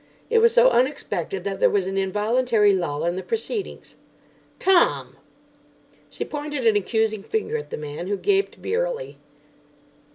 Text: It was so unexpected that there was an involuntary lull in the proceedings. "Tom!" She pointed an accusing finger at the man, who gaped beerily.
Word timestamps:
It 0.31 0.39
was 0.39 0.51
so 0.51 0.71
unexpected 0.71 1.43
that 1.43 1.59
there 1.59 1.69
was 1.69 1.85
an 1.85 1.95
involuntary 1.95 2.73
lull 2.73 3.05
in 3.05 3.15
the 3.17 3.21
proceedings. 3.21 3.97
"Tom!" 4.57 5.15
She 6.09 6.25
pointed 6.25 6.65
an 6.65 6.75
accusing 6.75 7.21
finger 7.21 7.55
at 7.55 7.69
the 7.69 7.77
man, 7.77 8.07
who 8.07 8.17
gaped 8.17 8.63
beerily. 8.63 9.17